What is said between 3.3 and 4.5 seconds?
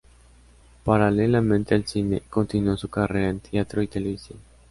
teatro y televisión.